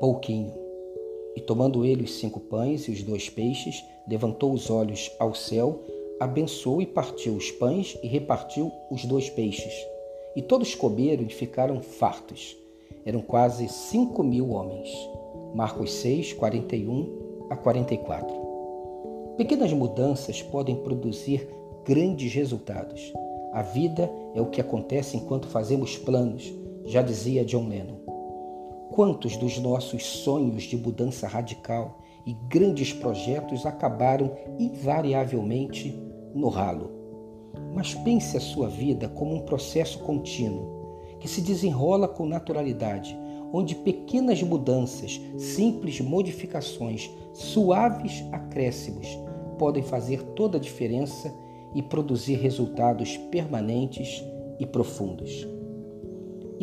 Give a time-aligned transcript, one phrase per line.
[0.00, 0.52] pouquinho.
[1.36, 5.80] E tomando ele os cinco pães e os dois peixes, levantou os olhos ao céu,
[6.20, 9.74] abençoou e partiu os pães e repartiu os dois peixes.
[10.36, 12.56] E todos comeram e ficaram fartos.
[13.04, 14.90] Eram quase cinco mil homens.
[15.54, 18.44] Marcos 6, 41 a 44.
[19.36, 21.48] Pequenas mudanças podem produzir
[21.84, 23.12] grandes resultados.
[23.52, 26.52] A vida é o que acontece enquanto fazemos planos,
[26.86, 28.03] já dizia John Lennon.
[28.94, 36.00] Quantos dos nossos sonhos de mudança radical e grandes projetos acabaram invariavelmente
[36.32, 36.92] no ralo?
[37.74, 43.18] Mas pense a sua vida como um processo contínuo, que se desenrola com naturalidade,
[43.52, 49.08] onde pequenas mudanças, simples modificações, suaves acréscimos
[49.58, 51.34] podem fazer toda a diferença
[51.74, 54.22] e produzir resultados permanentes
[54.60, 55.52] e profundos.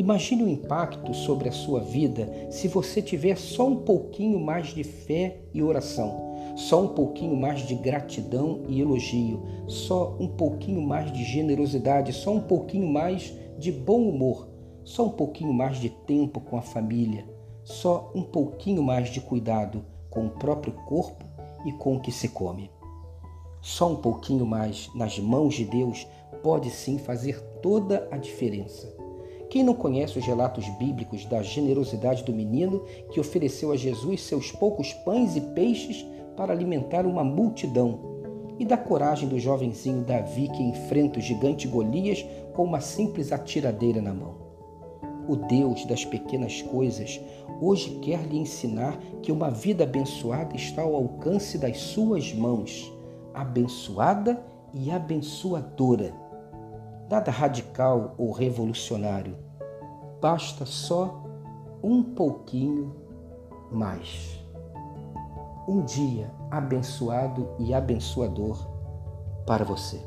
[0.01, 4.83] Imagine o impacto sobre a sua vida se você tiver só um pouquinho mais de
[4.83, 11.11] fé e oração, só um pouquinho mais de gratidão e elogio, só um pouquinho mais
[11.11, 14.47] de generosidade, só um pouquinho mais de bom humor,
[14.83, 17.23] só um pouquinho mais de tempo com a família,
[17.63, 21.23] só um pouquinho mais de cuidado com o próprio corpo
[21.63, 22.71] e com o que se come.
[23.61, 26.07] Só um pouquinho mais nas mãos de Deus
[26.41, 29.10] pode sim fazer toda a diferença.
[29.51, 34.49] Quem não conhece os relatos bíblicos da generosidade do menino que ofereceu a Jesus seus
[34.49, 36.05] poucos pães e peixes
[36.37, 37.99] para alimentar uma multidão?
[38.57, 44.01] E da coragem do jovenzinho Davi que enfrenta o gigante Golias com uma simples atiradeira
[44.01, 44.35] na mão?
[45.27, 47.19] O Deus das pequenas coisas
[47.59, 52.89] hoje quer lhe ensinar que uma vida abençoada está ao alcance das suas mãos,
[53.33, 54.41] abençoada
[54.73, 56.30] e abençoadora
[57.11, 59.37] nada radical ou revolucionário.
[60.21, 61.21] Basta só
[61.83, 62.95] um pouquinho
[63.69, 64.39] mais.
[65.67, 68.65] Um dia abençoado e abençoador
[69.45, 70.01] para você.